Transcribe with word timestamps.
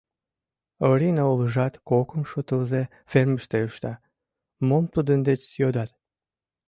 Орина 0.89 1.23
улыжат 1.33 1.73
кокымшо 1.89 2.39
тылзе 2.47 2.83
фермыште 3.11 3.57
ышта, 3.69 3.93
мом 4.67 4.83
тудын 4.93 5.19
деч 5.27 5.41
йодат? 5.61 5.91